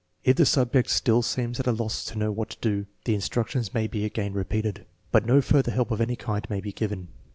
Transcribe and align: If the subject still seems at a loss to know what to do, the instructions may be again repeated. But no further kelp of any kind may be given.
If 0.23 0.37
the 0.37 0.47
subject 0.47 0.89
still 0.89 1.21
seems 1.21 1.59
at 1.59 1.67
a 1.67 1.71
loss 1.71 2.03
to 2.05 2.17
know 2.17 2.31
what 2.31 2.49
to 2.49 2.57
do, 2.59 2.87
the 3.05 3.13
instructions 3.13 3.71
may 3.75 3.85
be 3.85 4.03
again 4.03 4.33
repeated. 4.33 4.87
But 5.11 5.27
no 5.27 5.41
further 5.41 5.73
kelp 5.73 5.91
of 5.91 6.01
any 6.01 6.15
kind 6.15 6.43
may 6.49 6.59
be 6.59 6.71
given. 6.71 7.09